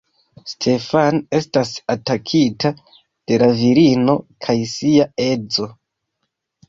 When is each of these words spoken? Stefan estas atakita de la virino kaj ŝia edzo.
Stefan 0.51 1.19
estas 1.39 1.73
atakita 1.95 2.71
de 3.33 3.39
la 3.43 3.51
virino 3.63 4.17
kaj 4.47 4.57
ŝia 4.73 5.07
edzo. 5.31 5.69